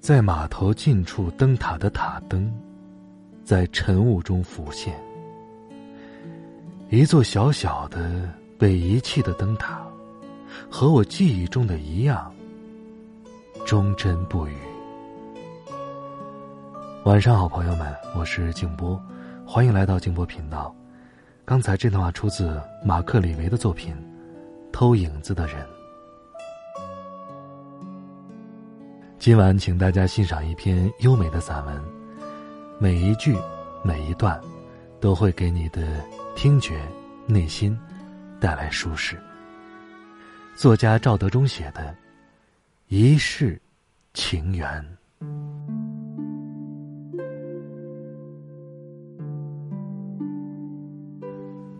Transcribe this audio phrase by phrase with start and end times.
[0.00, 2.50] 在码头近处灯塔的塔灯，
[3.44, 4.98] 在晨雾中浮现。
[6.88, 8.26] 一座小小的
[8.58, 9.86] 被遗弃的灯塔，
[10.70, 12.32] 和我记忆中的一样，
[13.66, 14.54] 忠贞不渝。
[17.04, 18.98] 晚上好，朋友们，我是静波，
[19.46, 20.74] 欢迎来到静波频道。
[21.44, 23.92] 刚才这段话出自马克·李维的作品
[24.72, 25.56] 《偷影子的人》。
[29.20, 31.78] 今晚，请大家欣赏一篇优美的散文，
[32.78, 33.36] 每一句、
[33.84, 34.40] 每一段，
[34.98, 36.02] 都会给你的
[36.34, 36.80] 听觉、
[37.26, 37.78] 内心
[38.40, 39.18] 带来舒适。
[40.56, 41.82] 作家赵德忠写的
[42.88, 43.60] 《一世
[44.14, 44.82] 情缘》，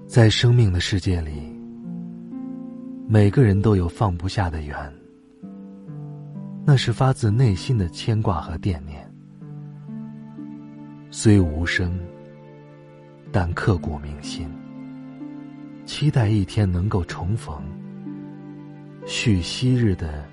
[0.06, 1.50] 在生命的世界里，
[3.08, 4.99] 每个人都有放不下的缘。
[6.64, 9.04] 那是发自内心的牵挂和惦念，
[11.10, 11.98] 虽无声，
[13.32, 14.48] 但刻骨铭心。
[15.84, 17.60] 期待一天能够重逢，
[19.04, 20.24] 续昔日的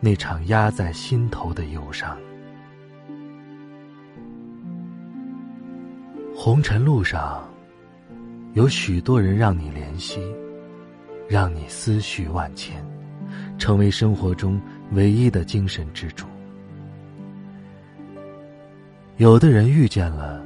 [0.00, 2.18] 那场压在心头的忧伤。
[6.34, 7.48] 红尘路上，
[8.54, 10.20] 有许多人让你怜惜，
[11.28, 12.84] 让你思绪万千。
[13.58, 14.60] 成为生活中
[14.92, 16.26] 唯一的精神支柱。
[19.16, 20.44] 有的人遇见了，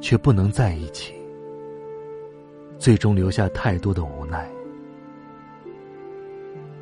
[0.00, 1.14] 却不能在一起，
[2.78, 4.48] 最终留下太多的无奈。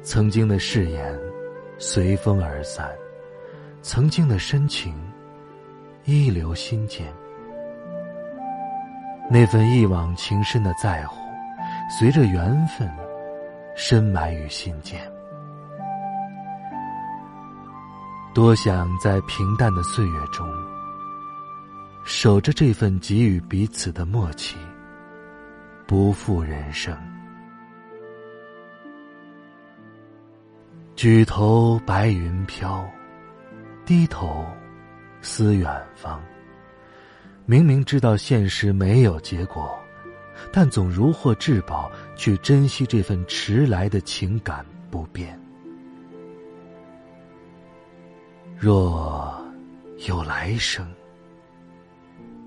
[0.03, 1.17] 曾经的誓言
[1.79, 2.91] 随风而散，
[3.83, 4.95] 曾经的深情
[6.05, 7.07] 依留心间。
[9.31, 11.17] 那份一往情深的在乎，
[11.99, 12.91] 随着缘分
[13.77, 15.01] 深埋于心间。
[18.35, 20.51] 多想在平淡的岁月中，
[22.03, 24.57] 守着这份给予彼此的默契，
[25.87, 26.97] 不负人生。
[30.97, 32.89] 举头白云飘，
[33.85, 34.47] 低头
[35.21, 36.19] 思远方。
[37.45, 39.79] 明明知道现实没有结果，
[40.51, 45.39] 但总如获至宝，去珍惜这份迟来的情感不变。
[48.63, 49.35] 若
[50.07, 50.87] 有来生，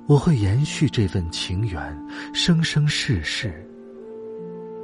[0.08, 3.52] 我会延续这份情缘，生生世世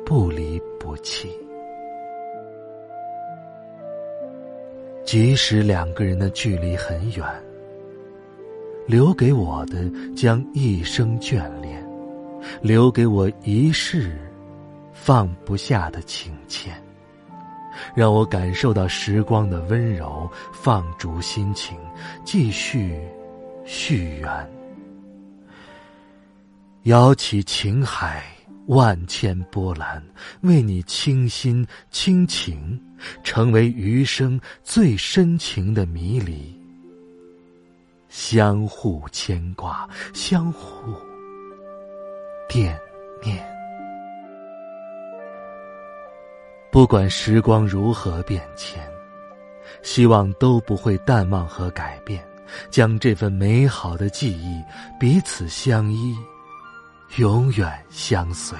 [0.06, 1.30] 不离不弃。
[5.06, 7.25] 即使两个人的距离很远，
[8.86, 11.81] 留给我的将一生眷恋，
[12.62, 14.20] 留给我一世
[14.91, 16.75] 放不下的情牵。
[17.96, 21.78] 让我感受到时光的温柔，放逐心情，
[22.24, 23.00] 继续
[23.66, 24.52] 续缘，
[26.84, 28.24] 摇起情海
[28.68, 30.02] 万千波澜，
[30.41, 32.79] 为你倾心倾情，
[33.24, 36.58] 成为余生最深情的迷离。
[38.08, 40.94] 相互牵挂，相互
[42.50, 42.78] 惦
[43.23, 43.51] 念。
[46.72, 48.82] 不管时光如何变迁，
[49.84, 52.26] 希望都不会淡忘和改变，
[52.70, 54.64] 将这份美好的记忆
[54.98, 56.18] 彼此相依，
[57.18, 58.58] 永远相随。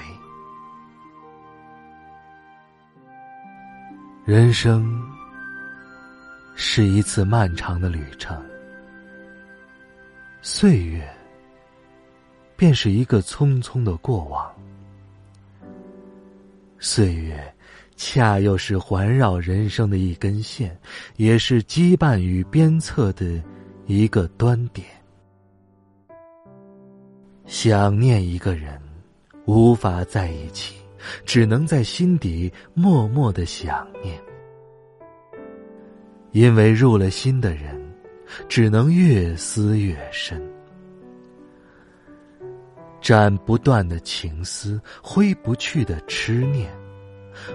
[4.26, 5.02] 人生
[6.54, 8.44] 是一次漫长的旅程，
[10.42, 11.02] 岁月
[12.56, 14.54] 便是一个匆匆的过往，
[16.78, 17.42] 岁月。
[17.96, 20.76] 恰又是环绕人生的一根线，
[21.16, 23.42] 也是羁绊与鞭策的
[23.86, 24.86] 一个端点。
[27.46, 28.80] 想念一个人，
[29.44, 30.76] 无法在一起，
[31.24, 34.18] 只能在心底默默的想念。
[36.30, 37.78] 因为入了心的人，
[38.48, 40.42] 只能越思越深。
[43.02, 46.72] 斩不断的情丝，挥不去的痴念。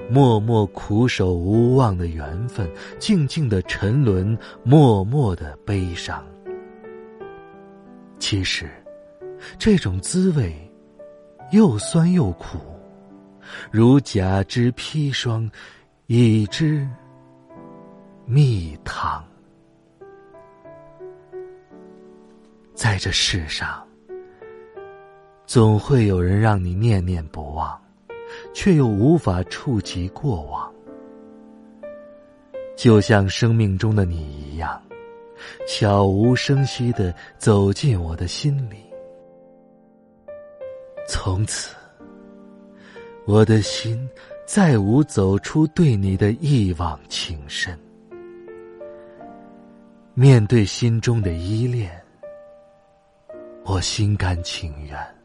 [0.09, 2.69] 默默苦守无望的缘分，
[2.99, 6.25] 静静的沉沦，默默的悲伤。
[8.19, 8.69] 其实，
[9.59, 10.55] 这种滋味，
[11.51, 12.57] 又酸又苦，
[13.71, 15.49] 如甲之砒霜，
[16.07, 16.87] 乙之
[18.25, 19.23] 蜜糖。
[22.73, 23.85] 在这世上，
[25.45, 27.79] 总会有人让你念念不忘。
[28.59, 30.73] 却又无法触及过往，
[32.75, 34.81] 就像生命中的你一样，
[35.67, 38.77] 悄无声息的走进我的心里。
[41.07, 41.75] 从此，
[43.27, 44.09] 我的心
[44.47, 47.77] 再无走出对你的一往情深。
[50.15, 51.91] 面对心中的依恋，
[53.65, 55.16] 我心甘情愿。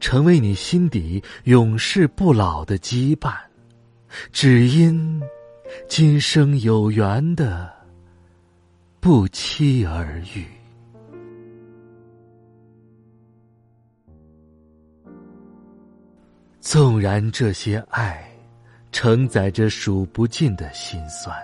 [0.00, 3.34] 成为你心底永世不老的羁绊，
[4.32, 5.20] 只因
[5.88, 7.72] 今生有缘的
[9.00, 10.46] 不期而遇。
[16.60, 18.24] 纵然这些爱
[18.92, 21.36] 承载着数不尽的心酸，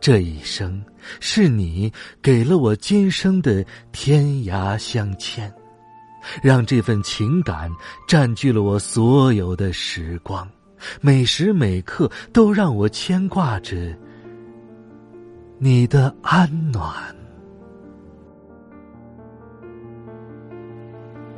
[0.00, 0.82] 这一生
[1.20, 5.52] 是你给了我今生的天涯相牵。
[6.42, 7.70] 让这份情感
[8.06, 10.48] 占据了我所有的时光，
[11.00, 13.96] 每时每刻都让我牵挂着
[15.58, 16.92] 你的安暖。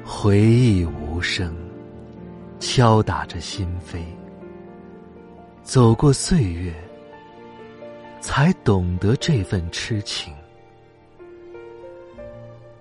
[0.04, 1.54] 回忆无声，
[2.58, 3.98] 敲打着心扉。
[5.62, 6.74] 走过岁月，
[8.20, 10.32] 才懂得这份痴情。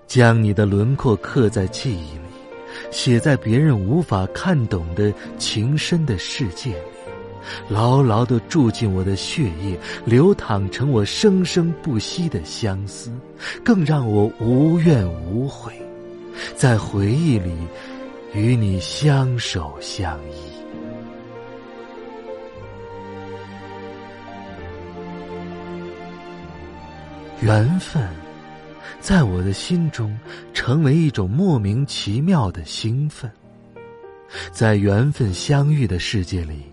[0.07, 2.23] 将你的轮廓刻在记忆里，
[2.91, 7.11] 写在别人无法看懂的情深的世界里，
[7.67, 13.11] 牢牢的住进我的血液，流淌成我生生不息的相思，
[13.63, 15.73] 更让我无怨无悔，
[16.55, 17.51] 在回忆里
[18.33, 20.35] 与你相守相依。
[27.41, 28.26] 缘分。
[28.99, 30.17] 在我的心中，
[30.53, 33.31] 成为一种莫名其妙的兴奋。
[34.51, 36.63] 在缘分相遇的世界里，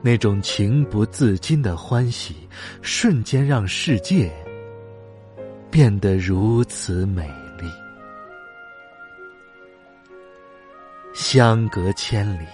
[0.00, 2.36] 那种情不自禁的欢喜，
[2.80, 4.32] 瞬间让世界
[5.70, 7.26] 变得如此美
[7.60, 7.68] 丽。
[11.12, 12.46] 相隔千里，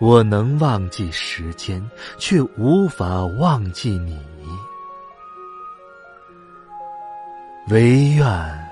[0.00, 1.80] 我能忘记时间，
[2.18, 4.18] 却无法忘记你。
[7.70, 8.68] 唯愿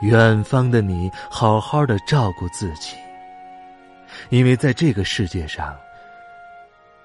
[0.00, 2.96] 远方的你好好的照顾自己，
[4.30, 5.76] 因为在这个世界上，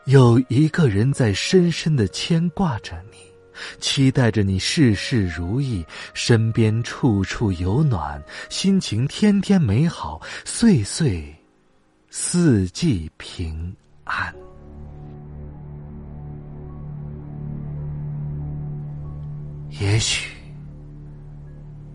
[0.06, 3.18] 有一个人在深深的牵挂着你，
[3.80, 5.86] 期待着你事事如意，
[6.16, 8.20] 身边处处有暖，
[8.50, 11.24] 心情天天美好，岁岁
[12.10, 13.76] 四季平
[14.06, 14.34] 安。
[19.70, 20.37] 也许。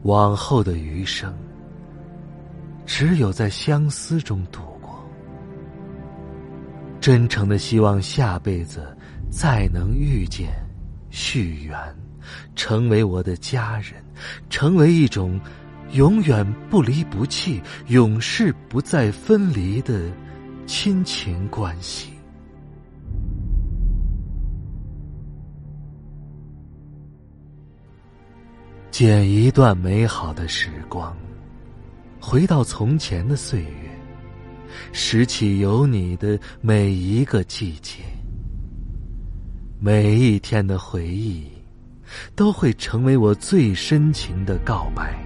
[0.03, 1.33] 往后的余生，
[2.85, 5.03] 只有在相思中度过。
[7.01, 8.97] 真诚的希望下辈子
[9.31, 10.51] 再能遇见，
[11.11, 11.77] 续缘，
[12.55, 13.94] 成为我的家人，
[14.51, 15.41] 成为一种
[15.93, 20.11] 永远不离不弃、永世不再分离的
[20.67, 22.12] 亲情关系。
[28.93, 31.17] 剪一段美好的时光，
[32.20, 33.91] 回到从前的岁月，
[34.93, 38.03] 拾起有你的每一个季节，
[39.81, 41.46] 每一天的回忆，
[42.37, 45.19] 都会成为我最深情的告白。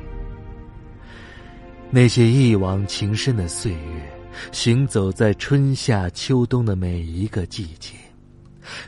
[1.91, 7.95] 那些一往情深的岁月，行走在春夏秋冬的每一个季节。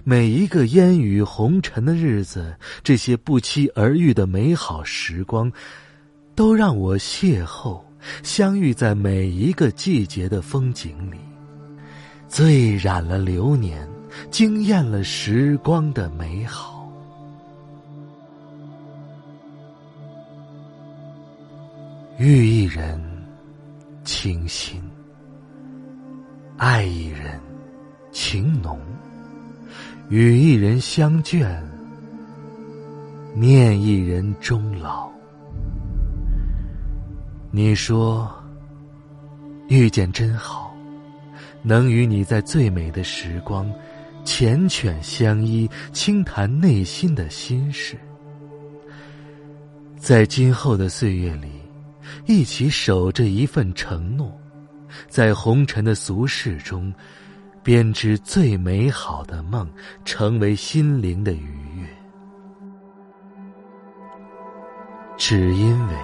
[0.05, 5.51] 每一个烟雨红尘的日子，这些不期而遇的美好时光，
[6.35, 7.81] 都让我邂逅、
[8.23, 11.17] 相遇在每一个季节的风景里，
[12.29, 13.89] 醉染了流年，
[14.31, 16.77] 惊艳了时光的美好。
[22.19, 23.01] 遇一人，
[24.03, 24.81] 倾心；
[26.57, 27.41] 爱一人，
[28.11, 28.81] 情浓。
[30.11, 31.61] 与一人相眷，
[33.35, 35.07] 念一人终老。
[37.51, 38.31] 你说
[39.69, 40.75] 遇见真好，
[41.63, 43.71] 能与你在最美的时光，
[44.25, 47.95] 缱绻相依，轻谈内心的心事。
[49.99, 51.51] 在今后的岁月里，
[52.25, 54.33] 一起守着一份承诺，
[55.07, 56.91] 在红尘的俗世中，
[57.69, 59.69] 编织最美好的梦，
[60.03, 61.87] 成为心灵的愉悦。
[65.19, 65.95] 只因为。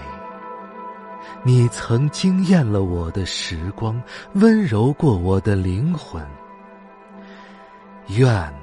[1.42, 3.98] 你曾惊艳了我的时光，
[4.34, 6.22] 温柔过我的灵魂。
[8.08, 8.54] 愿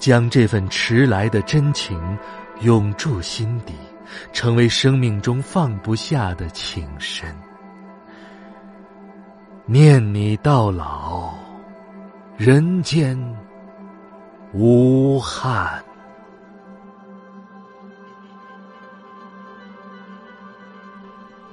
[0.00, 2.18] 将这份迟来的真情
[2.62, 3.72] 永驻心底，
[4.32, 7.32] 成为生命中放不下的情深。
[9.64, 11.32] 念你到老，
[12.38, 13.16] 人间
[14.52, 15.82] 无憾。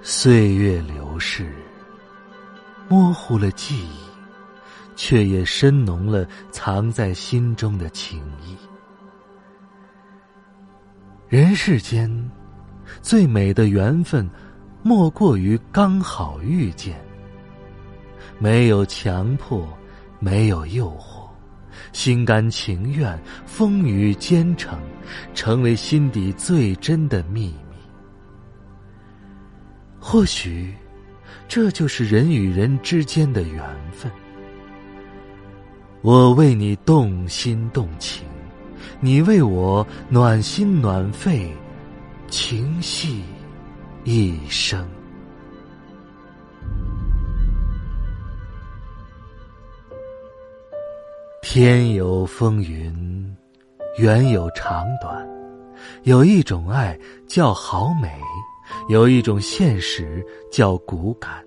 [0.02, 1.54] 岁月流逝，
[2.88, 4.00] 模糊了记忆，
[4.96, 8.58] 却也深浓了藏在心中的情谊。
[11.28, 12.10] 人世间，
[13.02, 14.28] 最美的缘分，
[14.82, 17.00] 莫过于刚好遇见。
[18.40, 19.68] 没有强迫，
[20.20, 21.28] 没有诱惑，
[21.94, 24.78] 心甘情愿，风雨兼程，
[25.34, 27.78] 成为心底最真的秘密。
[30.00, 30.74] 或许，
[31.48, 34.12] 这就是人与人之间的缘分。
[36.02, 38.26] 我为你动心动情，
[39.00, 41.54] 你为我暖心暖肺，
[42.30, 43.24] 情系
[44.04, 44.88] 一生。
[51.52, 53.36] 天有风云，
[53.98, 55.28] 缘有长短，
[56.04, 56.96] 有一种爱
[57.28, 58.08] 叫好美。
[58.88, 61.44] 有一种现实叫骨感，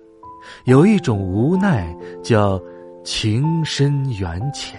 [0.65, 2.61] 有一种无奈叫
[3.05, 4.77] 情深缘浅。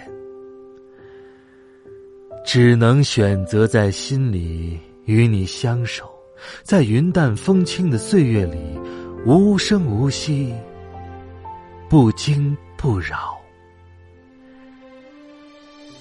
[2.45, 6.07] 只能选择在心里与你相守，
[6.61, 8.79] 在云淡风轻的岁月里，
[9.25, 10.53] 无声无息，
[11.89, 13.34] 不惊不扰。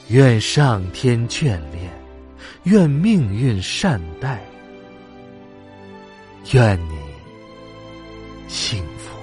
[0.08, 1.90] 愿上天眷恋，
[2.64, 4.40] 愿命运善待。
[6.52, 6.98] 愿你
[8.48, 9.18] 幸福。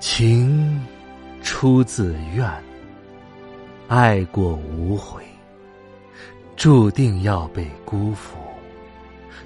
[0.00, 0.84] 情
[1.42, 2.50] 出自愿，
[3.86, 5.22] 爱过无悔，
[6.56, 8.36] 注定要被辜负。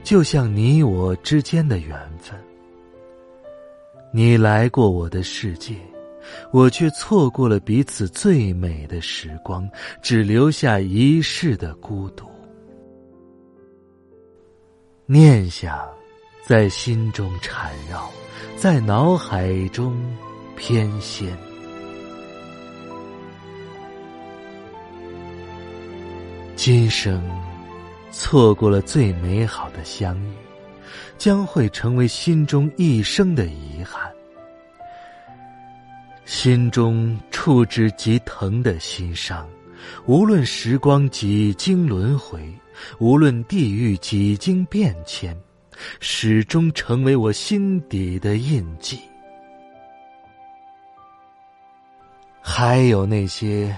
[0.03, 2.39] 就像你我之间的缘分，
[4.17, 5.75] 你来过我的世界。
[6.53, 9.69] 我却错过了彼此最美的时光，
[10.01, 12.25] 只留下一世的孤独。
[15.05, 15.85] 念想
[16.47, 18.09] 在心中缠绕，
[18.57, 20.01] 在脑海中
[20.55, 21.29] 翩跹。
[26.55, 27.21] 今生
[28.13, 30.33] 错过了最美好的相遇，
[31.17, 34.11] 将会成为心中一生的遗憾。
[36.25, 39.49] 心中触之即疼的心伤，
[40.07, 42.53] 无论时光几经轮回，
[42.99, 45.37] 无论地域几经变迁，
[46.01, 48.99] 始终成为我心底的印记。
[52.41, 53.77] 还有那些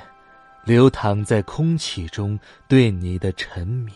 [0.64, 2.38] 流淌在空气中
[2.69, 3.93] 对你的沉迷，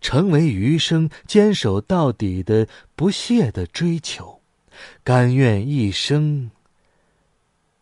[0.00, 4.40] 成为余生坚守到底的不懈的追求，
[5.02, 6.50] 甘愿一生。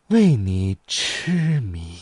[0.09, 1.97] 为你痴迷，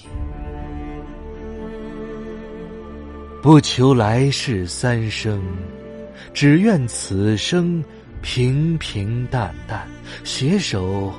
[3.42, 5.42] 不求来世三生，
[6.32, 7.84] 只愿此生
[8.22, 9.88] 平平淡淡，
[10.24, 11.12] 携手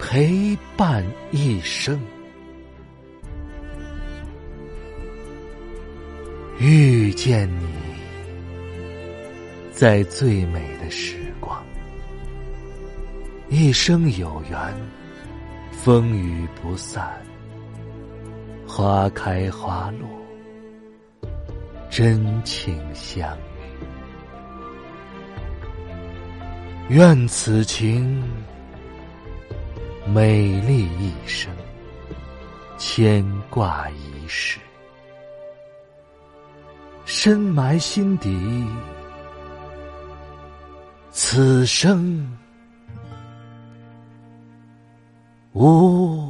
[0.00, 2.00] 陪伴一生。
[6.62, 7.66] 遇见你，
[9.72, 11.60] 在最美的时光，
[13.48, 14.58] 一生有缘。
[15.72, 17.20] 风雨不散，
[18.64, 20.08] 花开花落，
[21.90, 23.40] 真情相遇。
[26.90, 28.22] 愿此情
[30.06, 31.52] 美丽一生，
[32.78, 34.60] 牵挂一世，
[37.24, 38.66] 深埋心底，
[41.12, 42.28] 此生。
[45.52, 46.21] 无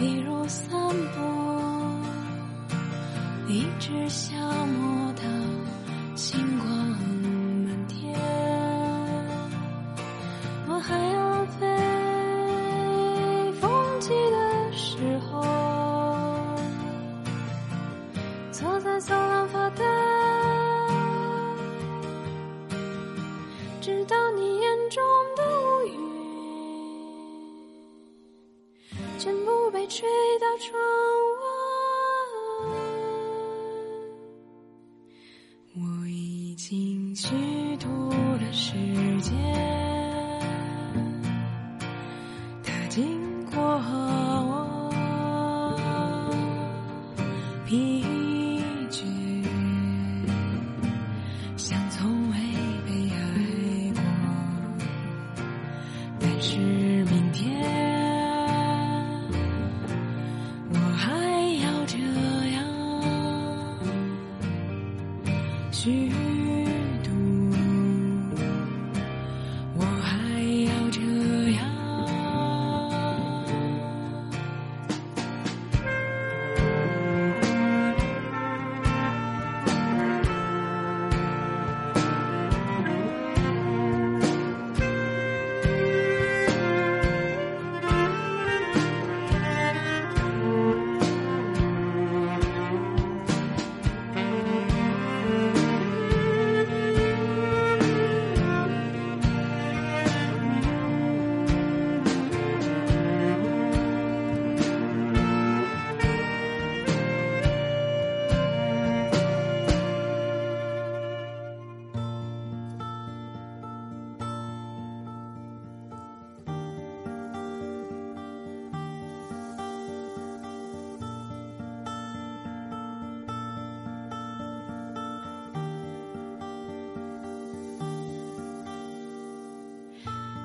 [0.00, 0.72] 比如散
[1.14, 1.20] 步
[3.46, 5.22] 一直消磨到
[6.16, 6.69] 星光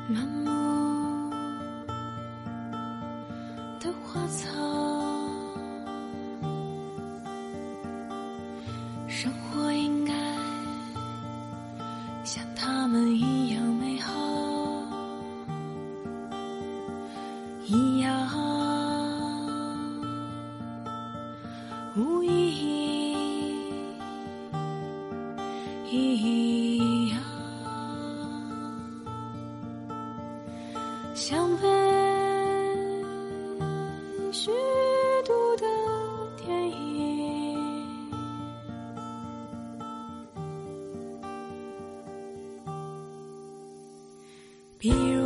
[0.08, 1.32] 满目
[3.80, 4.65] 的花草
[44.86, 45.25] Here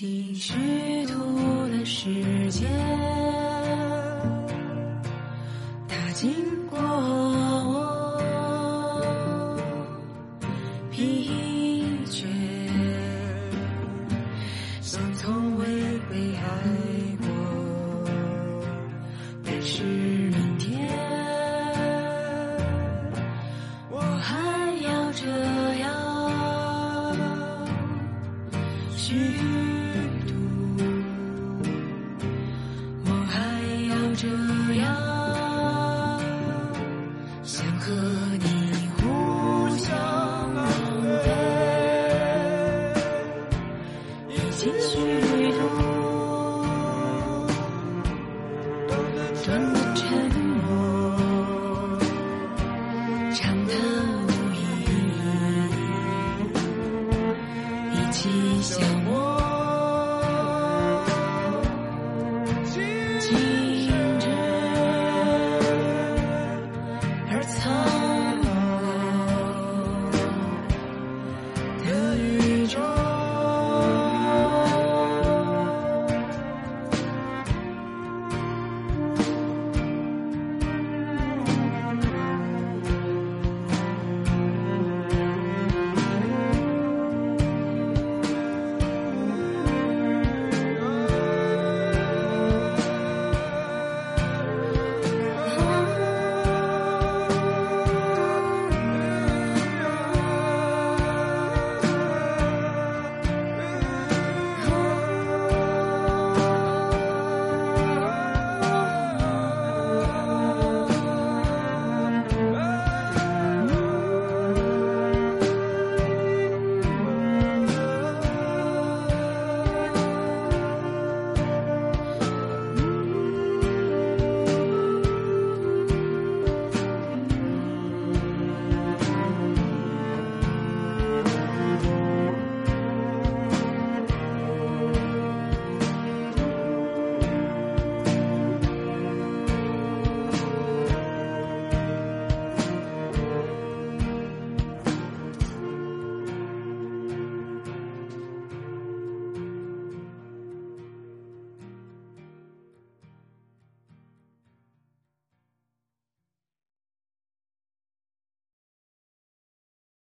[0.00, 0.54] 心虚
[1.04, 1.12] 度
[1.68, 3.29] 了时间。